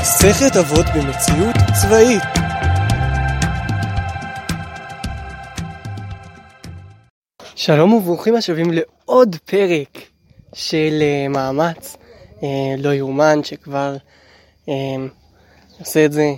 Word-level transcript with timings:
מסכת 0.00 0.56
אבות 0.56 0.86
במציאות 0.96 1.56
צבאית. 1.82 2.22
שלום 7.54 7.92
וברוכים 7.92 8.34
השבים 8.34 8.70
לעוד 8.72 9.36
פרק 9.44 9.98
של 10.54 11.02
uh, 11.02 11.28
מאמץ 11.28 11.96
uh, 12.36 12.44
לא 12.78 12.94
יאומן 12.94 13.44
שכבר 13.44 13.96
uh, 14.66 14.70
עושה 15.80 16.04
את 16.04 16.12
זה 16.12 16.34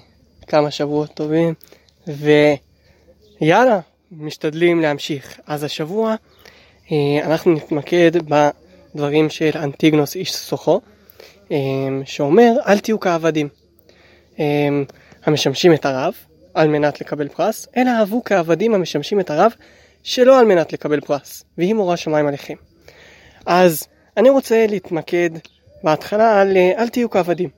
כמה 0.46 0.70
שבועות 0.70 1.10
טובים 1.14 1.54
ויאללה 2.06 3.80
משתדלים 4.12 4.80
להמשיך. 4.80 5.40
אז 5.46 5.64
השבוע 5.64 6.14
uh, 6.86 6.90
אנחנו 7.24 7.52
נתמקד 7.52 8.10
בדברים 8.94 9.30
של 9.30 9.50
אנטיגנוס 9.54 10.16
איש 10.16 10.34
סוחו 10.34 10.80
שאומר 12.04 12.52
אל 12.66 12.78
תהיו 12.78 13.00
כעבדים 13.00 13.48
uh, 14.34 14.38
המשמשים 15.24 15.74
את 15.74 15.86
הרב 15.86 16.14
על 16.54 16.68
מנת 16.68 17.00
לקבל 17.00 17.28
פרס 17.28 17.66
אלא 17.76 17.90
אהבו 17.90 18.22
כעבדים 18.24 18.74
המשמשים 18.74 19.20
את 19.20 19.30
הרב 19.30 19.52
שלא 20.02 20.38
על 20.38 20.46
מנת 20.46 20.72
לקבל 20.72 21.00
פרס, 21.00 21.44
והיא 21.58 21.74
מורה 21.74 21.96
שמיים 21.96 22.26
עליכם. 22.26 22.54
אז 23.46 23.86
אני 24.16 24.30
רוצה 24.30 24.66
להתמקד 24.68 25.30
בהתחלה 25.84 26.40
על 26.40 26.56
אל 26.56 26.88
תהיו 26.88 27.10
כעבדים. 27.10 27.48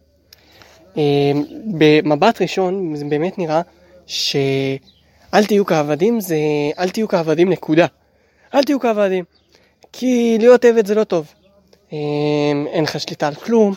במבט 1.79 2.43
ראשון 2.43 2.97
זה 2.97 3.05
באמת 3.05 3.39
נראה 3.39 3.61
שאל 4.07 5.45
תהיו 5.49 5.67
כעבדים 5.67 6.21
זה 6.21 6.37
אל 6.79 6.89
תהיו 6.89 7.09
כעבדים 7.09 7.51
נקודה. 7.51 7.87
אל 8.55 8.63
תהיו 8.63 8.81
כעבדים. 8.81 9.25
כי 9.93 10.37
להיות 10.39 10.65
עבד 10.65 10.87
זה 10.87 10.95
לא 10.95 11.05
טוב. 11.05 11.33
אין 11.93 12.85
לך 12.85 13.01
שליטה 13.01 13.29
על 13.29 13.35
כלום, 13.35 13.75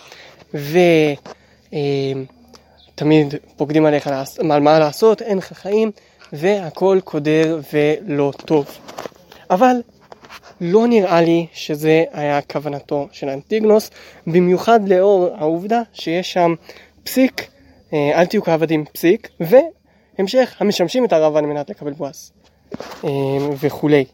ותמיד 2.93 3.35
פוקדים 3.57 3.85
עליך 3.85 4.09
על 4.49 4.61
מה 4.61 4.79
לעשות, 4.79 5.21
אין 5.21 5.37
לך 5.37 5.53
חיים. 5.53 5.91
והכל 6.33 6.99
קודר 7.03 7.59
ולא 7.73 8.31
טוב. 8.45 8.77
אבל 9.49 9.75
לא 10.61 10.87
נראה 10.87 11.21
לי 11.21 11.47
שזה 11.53 12.03
היה 12.11 12.41
כוונתו 12.41 13.07
של 13.11 13.29
אנטיגנוס, 13.29 13.89
במיוחד 14.27 14.89
לאור 14.89 15.27
העובדה 15.35 15.81
שיש 15.93 16.33
שם 16.33 16.55
פסיק, 17.03 17.47
אה, 17.93 18.11
אל 18.19 18.25
תהיו 18.25 18.43
כעבדים 18.43 18.85
פסיק, 18.85 19.29
והמשך 19.39 20.55
המשמשים 20.59 21.05
את 21.05 21.13
הרב 21.13 21.35
על 21.35 21.45
מנת 21.45 21.69
לקבל 21.69 21.93
פרס 21.93 22.31
אה, 23.03 23.09
וכולי. 23.59 24.05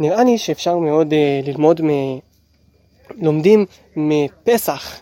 ונראה 0.00 0.24
לי 0.24 0.38
שאפשר 0.38 0.76
מאוד 0.76 1.12
אה, 1.12 1.40
ללמוד, 1.44 1.82
מ... 1.82 1.88
לומדים 3.14 3.66
מפסח 3.96 5.00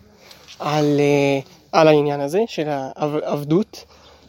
על, 0.58 1.00
על 1.72 1.88
העניין 1.88 2.20
הזה 2.20 2.40
של 2.46 2.68
העבדות. 2.68 3.84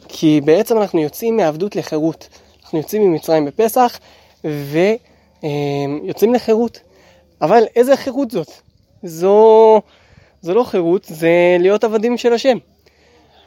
כי 0.08 0.40
בעצם 0.44 0.78
אנחנו 0.78 1.00
יוצאים 1.00 1.36
מעבדות 1.36 1.76
לחירות. 1.76 2.28
אנחנו 2.62 2.78
יוצאים 2.78 3.10
ממצרים 3.10 3.44
בפסח 3.44 3.98
ויוצאים 4.44 6.34
לחירות. 6.34 6.80
אבל 7.42 7.62
איזה 7.76 7.96
חירות 7.96 8.30
זאת? 8.30 8.50
זו, 9.02 9.80
זו 10.42 10.54
לא 10.54 10.64
חירות, 10.64 11.04
זה 11.04 11.56
להיות 11.58 11.84
עבדים 11.84 12.18
של 12.18 12.32
השם. 12.32 12.58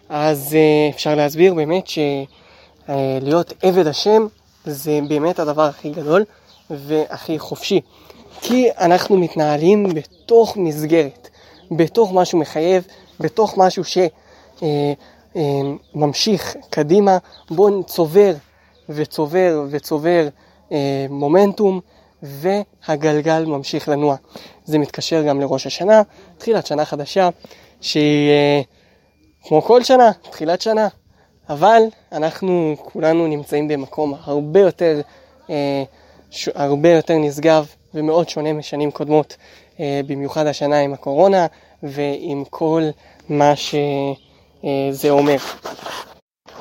אז 0.09 0.55
אה, 0.55 0.89
אפשר 0.95 1.15
להסביר 1.15 1.53
באמת 1.53 1.87
שלהיות 1.87 3.53
עבד 3.63 3.87
השם 3.87 4.27
זה 4.65 4.99
באמת 5.07 5.39
הדבר 5.39 5.63
הכי 5.63 5.89
גדול 5.89 6.23
והכי 6.69 7.39
חופשי. 7.39 7.81
כי 8.41 8.69
אנחנו 8.77 9.17
מתנהלים 9.17 9.93
בתוך 9.93 10.57
מסגרת, 10.57 11.29
בתוך 11.71 12.13
משהו 12.13 12.39
מחייב, 12.39 12.87
בתוך 13.19 13.57
משהו 13.57 13.83
ש... 13.83 13.97
אה, 14.63 14.93
אה, 15.35 15.61
קדימה, 16.69 17.17
בוא 17.51 17.83
צובר 17.83 18.33
וצובר 18.89 19.65
וצובר 19.69 20.27
אה, 20.71 21.05
מומנטום 21.09 21.79
והגלגל 22.23 23.45
ממשיך 23.45 23.89
לנוע. 23.89 24.15
זה 24.65 24.77
מתקשר 24.77 25.23
גם 25.23 25.39
לראש 25.39 25.67
השנה, 25.67 26.01
תחילת 26.37 26.65
שנה 26.67 26.85
חדשה, 26.85 27.29
שהיא 27.81 28.29
אה, 28.29 28.61
כמו 29.43 29.61
כל 29.61 29.83
שנה, 29.83 30.11
תחילת 30.31 30.61
שנה, 30.61 30.87
אבל 31.49 31.81
אנחנו 32.11 32.75
כולנו 32.83 33.27
נמצאים 33.27 33.67
במקום 33.67 34.13
הרבה 34.23 34.59
יותר, 34.59 35.01
הרבה 36.55 36.89
יותר 36.89 37.13
נשגב 37.17 37.67
ומאוד 37.93 38.29
שונה 38.29 38.53
משנים 38.53 38.91
קודמות, 38.91 39.37
במיוחד 39.79 40.47
השנה 40.47 40.79
עם 40.79 40.93
הקורונה 40.93 41.45
ועם 41.83 42.43
כל 42.49 42.83
מה 43.29 43.55
ש... 43.55 43.75
אה, 44.65 45.09
אומר. 45.09 45.37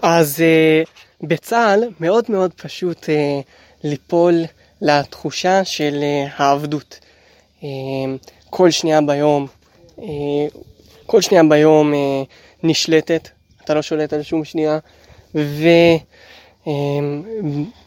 אז 0.03 0.41
אה, 0.41 0.83
בצה"ל 1.21 1.85
מאוד 2.01 2.25
מאוד 2.29 2.53
פשוט 2.55 3.09
אה, 3.09 3.41
ליפול 3.85 4.45
לתחושה 4.83 5.65
של 5.65 6.05
העבדות. 6.37 7.01
כל 8.51 8.71
שנייה 8.71 9.01
ביום, 9.01 9.47
כל 11.07 11.21
שנייה 11.21 11.43
ביום 11.45 11.93
נשלטת, 12.63 13.29
אתה 13.65 13.75
לא 13.75 13.83
שולט 13.83 14.13
על 14.13 14.23
שום 14.23 14.45
שנייה, 14.45 14.79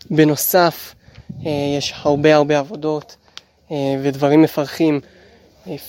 ובנוסף 0.10 0.96
יש 1.78 1.94
הרבה 1.96 2.36
הרבה 2.36 2.60
עבודות 2.60 3.16
ודברים 3.72 4.42
מפרכים 4.42 5.00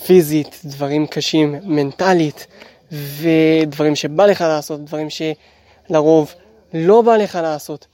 פיזית, 0.05 0.61
דברים 0.65 1.07
קשים 1.07 1.55
מנטלית, 1.63 2.47
ודברים 2.91 3.95
שבא 3.95 4.25
לך 4.25 4.41
לעשות, 4.41 4.83
דברים 4.83 5.07
שלרוב 5.09 6.33
לא 6.73 7.01
בא 7.01 7.17
לך 7.17 7.39
לעשות, 7.41 7.87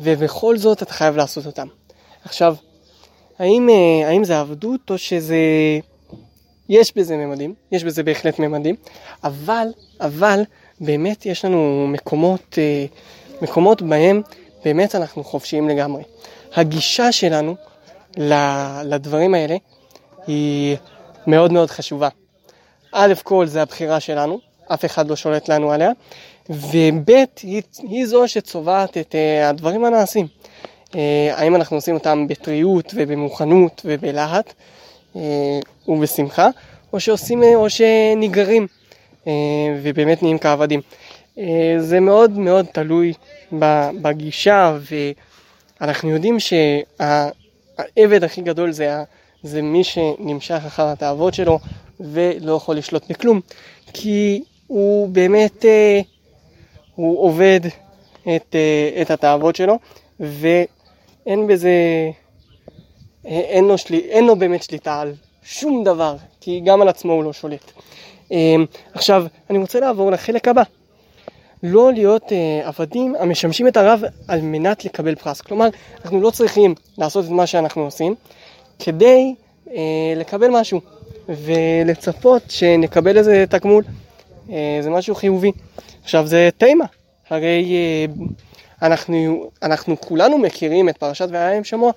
ובכל 0.00 0.58
זאת 0.58 0.82
אתה 0.82 0.92
חייב 0.92 1.16
לעשות 1.16 1.46
אותם. 1.46 1.66
עכשיו, 2.24 2.56
האם, 3.38 3.68
אה, 3.70 4.08
האם 4.08 4.24
זה 4.24 4.40
עבדות 4.40 4.90
או 4.90 4.98
שזה... 4.98 5.36
יש 6.68 6.96
בזה 6.96 7.16
ממדים, 7.16 7.54
יש 7.72 7.84
בזה 7.84 8.02
בהחלט 8.02 8.38
ממדים, 8.38 8.74
אבל, 9.24 9.66
אבל 10.00 10.42
באמת 10.80 11.26
יש 11.26 11.44
לנו 11.44 11.86
מקומות, 11.88 12.58
אה, 12.58 12.86
מקומות 13.42 13.82
בהם 13.82 14.22
באמת 14.64 14.94
אנחנו 14.94 15.24
חופשיים 15.24 15.68
לגמרי. 15.68 16.02
הגישה 16.56 17.12
שלנו 17.12 17.56
לדברים 18.84 19.34
האלה 19.34 19.56
היא 20.26 20.76
מאוד 21.26 21.52
מאוד 21.52 21.70
חשובה. 21.70 22.08
א' 22.92 23.14
כל 23.22 23.46
זה 23.46 23.62
הבחירה 23.62 24.00
שלנו, 24.00 24.38
אף 24.66 24.84
אחד 24.84 25.08
לא 25.08 25.16
שולט 25.16 25.48
לנו 25.48 25.72
עליה, 25.72 25.90
וב' 26.50 27.10
היא, 27.42 27.62
היא 27.78 28.06
זו 28.06 28.28
שצובעת 28.28 28.96
את 28.96 29.14
uh, 29.14 29.46
הדברים 29.46 29.84
הנעשים. 29.84 30.26
Uh, 30.86 30.94
האם 31.32 31.56
אנחנו 31.56 31.76
עושים 31.76 31.94
אותם 31.94 32.28
בטריות 32.28 32.92
ובמוכנות 32.96 33.82
ובלהט 33.84 34.52
uh, 35.14 35.18
ובשמחה, 35.88 36.48
או 36.92 37.00
שעושים, 37.00 37.42
או 37.54 37.70
שנגררים 37.70 38.66
uh, 39.24 39.28
ובאמת 39.82 40.22
נהיים 40.22 40.38
כעבדים. 40.38 40.80
זה 41.78 42.00
מאוד 42.00 42.30
מאוד 42.30 42.66
תלוי 42.72 43.12
בגישה, 44.02 44.78
ואנחנו 45.80 46.10
יודעים 46.10 46.36
שהעבד 46.40 48.24
הכי 48.24 48.40
גדול 48.40 48.72
זה, 48.72 49.02
זה 49.42 49.62
מי 49.62 49.84
שנמשך 49.84 50.62
אחר 50.66 50.86
התאוות 50.86 51.34
שלו, 51.34 51.58
ולא 52.00 52.52
יכול 52.52 52.76
לשלוט 52.76 53.10
בכלום, 53.10 53.40
כי 53.92 54.42
הוא 54.66 55.08
באמת, 55.08 55.64
אה, 55.64 56.00
הוא 56.94 57.22
עובד 57.22 57.60
את, 58.22 58.54
אה, 58.54 59.02
את 59.02 59.10
התאוות 59.10 59.56
שלו, 59.56 59.78
ואין 60.20 61.46
בזה, 61.46 61.70
אין 63.24 63.64
לו, 63.64 63.78
שלי, 63.78 63.98
אין 63.98 64.26
לו 64.26 64.36
באמת 64.36 64.62
שליטה 64.62 65.00
על 65.00 65.14
שום 65.42 65.84
דבר, 65.84 66.16
כי 66.40 66.60
גם 66.64 66.82
על 66.82 66.88
עצמו 66.88 67.12
הוא 67.12 67.24
לא 67.24 67.32
שולט. 67.32 67.72
אה, 68.32 68.54
עכשיו, 68.94 69.26
אני 69.50 69.58
רוצה 69.58 69.80
לעבור 69.80 70.10
לחלק 70.10 70.48
הבא. 70.48 70.62
לא 71.62 71.92
להיות 71.92 72.32
אה, 72.32 72.68
עבדים 72.68 73.14
המשמשים 73.20 73.68
את 73.68 73.76
הרב 73.76 74.02
על 74.28 74.40
מנת 74.40 74.84
לקבל 74.84 75.14
פרס. 75.14 75.40
כלומר, 75.40 75.68
אנחנו 76.04 76.20
לא 76.20 76.30
צריכים 76.30 76.74
לעשות 76.98 77.24
את 77.24 77.30
מה 77.30 77.46
שאנחנו 77.46 77.84
עושים 77.84 78.14
כדי 78.78 79.34
אה, 79.70 80.14
לקבל 80.16 80.48
משהו. 80.48 80.80
ולצפות 81.28 82.42
שנקבל 82.48 83.18
איזה 83.18 83.44
תגמול. 83.50 83.84
אה, 84.50 84.78
זה 84.80 84.90
משהו 84.90 85.14
חיובי. 85.14 85.52
עכשיו 86.02 86.26
זה 86.26 86.48
תימה, 86.58 86.84
הרי 87.30 87.72
אה, 87.74 88.24
אנחנו, 88.82 89.50
אנחנו 89.62 90.00
כולנו 90.00 90.38
מכירים 90.38 90.88
את 90.88 90.96
פרשת 90.96 91.28
והיה 91.30 91.56
עם 91.56 91.64
שמוע, 91.64 91.92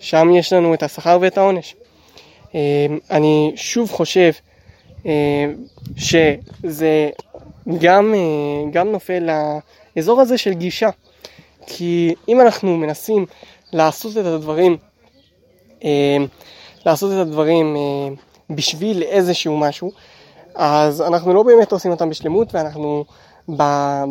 שם 0.00 0.30
יש 0.34 0.52
לנו 0.52 0.74
את 0.74 0.82
השכר 0.82 1.18
ואת 1.20 1.38
העונש. 1.38 1.76
אה, 2.54 2.86
אני 3.10 3.52
שוב 3.56 3.90
חושב 3.90 4.32
שזה 5.96 7.10
גם, 7.78 8.14
גם 8.72 8.88
נופל 8.92 9.28
לאזור 9.96 10.20
הזה 10.20 10.38
של 10.38 10.52
גישה, 10.52 10.88
כי 11.66 12.14
אם 12.28 12.40
אנחנו 12.40 12.76
מנסים 12.76 13.26
לעשות 13.72 14.16
את 14.18 14.24
הדברים, 14.26 14.76
לעשות 16.86 17.12
את 17.12 17.18
הדברים 17.18 17.76
בשביל 18.50 19.02
איזשהו 19.02 19.56
משהו, 19.56 19.92
אז 20.54 21.02
אנחנו 21.02 21.34
לא 21.34 21.42
באמת 21.42 21.72
עושים 21.72 21.90
אותם 21.90 22.10
בשלמות, 22.10 22.54
ואנחנו 22.54 23.04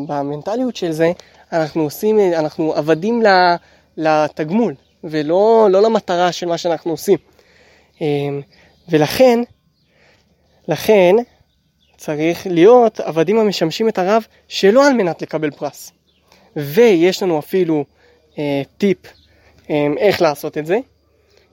במנטליות 0.07 0.75
של 0.75 0.92
זה, 0.92 1.12
אנחנו 1.52 1.84
עושים, 1.84 2.19
אנחנו 2.19 2.74
עבדים 2.74 3.24
לתגמול, 3.98 4.75
ולא 5.04 5.68
לא 5.72 5.81
למטרה 5.81 6.31
של 6.31 6.48
מה 6.48 6.57
שאנחנו 6.57 6.92
עושים. 6.92 7.18
ולכן, 8.90 9.40
לכן 10.68 11.16
צריך 12.00 12.48
להיות 12.50 13.00
עבדים 13.00 13.40
המשמשים 13.40 13.90
את 13.90 13.98
הרב 13.98 14.25
שלא 14.48 14.88
על 14.88 14.94
מנת 14.94 15.22
לקבל 15.22 15.51
פרס. 15.51 15.92
ויש 16.56 17.24
לנו 17.24 17.40
אפילו 17.40 17.86
אה, 18.38 18.62
טיפ 18.78 18.98
אה, 19.69 19.88
איך 19.98 20.22
לעשות 20.22 20.57
את 20.57 20.66
זה. 20.66 20.78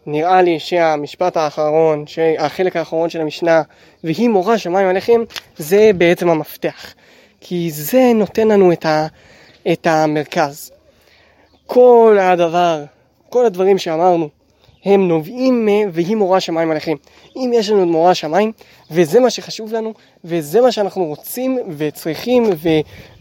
נראה 0.07 0.43
לי 0.43 0.61
שהמשפט 0.61 1.37
האחרון, 1.37 2.05
החלק 2.39 2.77
האחרון 2.77 3.11
של 3.11 3.21
המשנה, 3.21 3.63
והיא 4.05 4.29
מורה 4.29 4.59
שמיים 4.59 4.89
עליכם, 4.89 5.21
זה 5.57 5.91
בעצם 5.99 6.29
המפתח. 6.29 6.95
כי 7.41 7.71
זה 7.71 8.13
נותן 8.15 8.49
לנו 8.49 8.73
את, 8.73 8.87
ה, 8.87 9.07
את 9.73 9.87
המרכז. 9.87 10.73
כל 11.67 12.19
הדבר, 12.21 12.85
כל 13.29 13.47
הדברים 13.47 13.79
שאמרנו, 13.79 14.29
הם 14.87 15.09
נובעים 15.09 15.67
מ... 15.67 15.69
והיא 15.93 16.17
מורה 16.17 16.41
שמיים 16.41 16.71
עליכם. 16.71 16.95
אם 17.37 17.51
יש 17.55 17.71
לנו 17.71 17.83
את 17.83 17.89
מורה 17.89 18.15
שמיים, 18.15 18.53
וזה 18.91 19.21
מה 19.21 19.31
שחשוב 19.31 19.73
לנו, 19.73 19.95
וזה 20.25 20.61
מה 20.61 20.73
שאנחנו 20.73 21.05
רוצים 21.05 21.59
וצריכים 21.77 22.45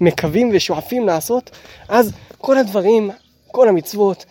ומקווים 0.01 0.49
ושואפים 0.53 1.05
לעשות, 1.05 1.51
אז 1.89 2.11
כל 2.37 2.57
הדברים, 2.57 3.11
כל 3.51 3.69
המצוות 3.69 4.25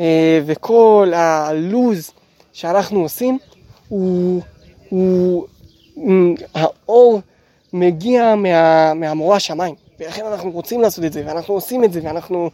אה, 0.00 0.40
וכל 0.46 1.12
הלוז 1.14 2.10
שאנחנו 2.52 3.00
עושים, 3.00 3.38
הוא, 3.88 4.40
הוא, 4.88 5.46
האור 6.54 7.20
מגיע 7.72 8.34
מה, 8.34 8.94
מהמורה 8.94 9.40
שמיים. 9.40 9.74
ולכן 10.00 10.26
אנחנו 10.26 10.50
רוצים 10.50 10.80
לעשות 10.80 11.04
את 11.04 11.12
זה, 11.12 11.22
ואנחנו 11.26 11.54
עושים 11.54 11.84
את 11.84 11.92
זה, 11.92 12.00
ואנחנו 12.02 12.50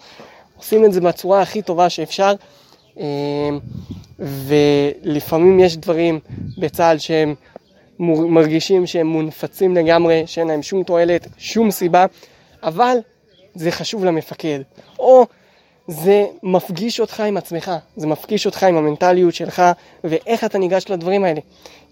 עושים 0.57 0.85
את 0.85 0.93
זה 0.93 1.01
בצורה 1.01 1.43
הכי 1.43 1.63
טובה 1.63 1.89
שאפשר. 1.89 2.35
ולפעמים 4.19 5.61
יש 5.61 5.77
דברים 5.77 6.21
בצה"ל 6.59 6.99
שהם 6.99 7.35
מרגישים 7.99 8.87
שהם 8.87 9.07
מונפצים 9.07 9.75
לגמרי, 9.75 10.23
שאין 10.27 10.49
להם 10.49 10.63
שום 10.63 10.83
תועלת, 10.83 11.27
שום 11.39 11.71
סיבה, 11.71 12.07
אבל 12.63 12.97
זה 13.55 13.71
חשוב 13.71 14.05
למפקד. 14.05 14.61
או 14.99 15.27
זה 15.89 16.27
מפגיש 16.43 17.01
אותך 17.01 17.21
עם 17.21 17.37
עצמך, 17.37 17.73
זה 17.97 18.07
מפגיש 18.07 18.47
אותך 18.47 18.63
עם 18.63 18.77
המנטליות 18.77 19.35
שלך 19.35 19.63
ואיך 20.05 20.45
אתה 20.45 20.59
ניגש 20.59 20.85
לדברים 20.91 21.25
האלה. 21.25 21.41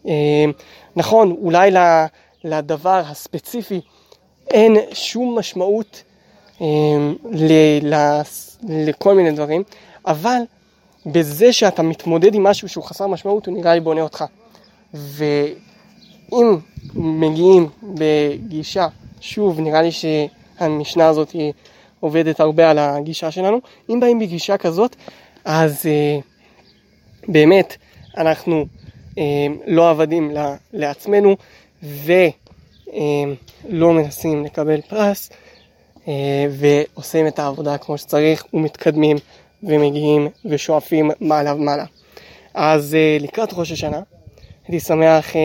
אה, 0.07 0.45
נכון, 0.97 1.31
אולי 1.31 1.71
לדבר 2.45 3.03
הספציפי 3.07 3.81
אין 4.51 4.77
שום 4.93 5.39
משמעות 5.39 6.03
אה, 6.61 6.67
לכל 8.69 9.15
מיני 9.15 9.31
דברים, 9.31 9.63
אבל 10.07 10.39
בזה 11.07 11.53
שאתה 11.53 11.83
מתמודד 11.83 12.35
עם 12.35 12.43
משהו 12.43 12.69
שהוא 12.69 12.85
חסר 12.85 13.07
משמעות, 13.07 13.47
הוא 13.47 13.59
נראה 13.59 13.75
לי 13.75 13.81
בונה 13.81 14.01
אותך. 14.01 14.25
ואם 14.95 16.57
מגיעים 16.95 17.69
בגישה, 17.83 18.87
שוב, 19.21 19.61
נראה 19.61 19.83
לי 19.83 19.91
שהמשנה 19.93 21.07
הזאת 21.07 21.37
עובדת 22.01 22.41
הרבה 22.41 22.71
על 22.71 22.79
הגישה 22.79 23.31
שלנו, 23.31 23.61
אם 23.91 24.01
באים 24.01 24.19
בגישה 24.19 24.57
כזאת, 24.57 24.97
אז 25.45 25.83
uh, 25.83 26.23
באמת 27.29 27.77
אנחנו 28.17 28.67
uh, 29.11 29.19
לא 29.67 29.91
עבדים 29.91 30.31
לעצמנו 30.73 31.37
ולא 31.83 32.21
uh, 32.89 33.93
מנסים 33.93 34.45
לקבל 34.45 34.81
פרס 34.81 35.31
uh, 36.05 36.09
ועושים 36.51 37.27
את 37.27 37.39
העבודה 37.39 37.79
כמו 37.79 37.99
שצריך 37.99 38.45
ומתקדמים. 38.55 39.17
ומגיעים 39.63 40.29
ושואפים 40.45 41.11
מעלה 41.21 41.55
ומעלה. 41.55 41.85
אז 42.55 42.97
uh, 42.97 43.23
לקראת 43.23 43.49
ראש 43.53 43.73
השנה, 43.73 44.01
הייתי 44.69 44.81
שמח 44.81 45.33
uh, 45.33 45.37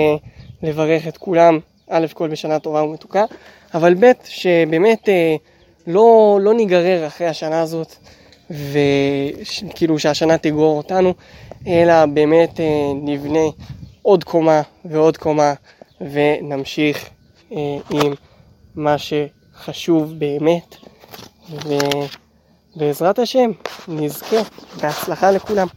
לברך 0.64 1.08
את 1.08 1.18
כולם, 1.18 1.60
א' 1.90 2.06
כל 2.14 2.28
בשנה 2.28 2.60
טובה 2.60 2.84
ומתוקה, 2.84 3.26
אבל 3.74 3.94
ב' 3.94 4.12
שבאמת 4.26 5.10
uh, 5.10 5.40
לא, 5.88 6.40
לא 6.42 6.54
ניגרר 6.54 7.08
אחרי 7.08 7.28
השנה 7.28 7.62
הזאת, 7.62 7.96
וכאילו 8.50 10.00
שהשנה 10.00 10.38
תגרור 10.38 10.78
אותנו, 10.78 11.14
אלא 11.68 12.06
באמת 12.06 12.60
נבנה 13.04 13.40
עוד 14.02 14.24
קומה 14.24 14.62
ועוד 14.86 15.18
קומה 15.18 15.54
ונמשיך 16.02 17.10
עם 17.92 18.14
מה 18.76 18.96
שחשוב 18.98 20.14
באמת. 20.20 20.76
ו... 21.50 21.78
בעזרת 22.76 23.20
השם, 23.20 23.52
נזכה. 23.88 24.36
בהצלחה 24.82 25.32
לכולם. 25.32 25.68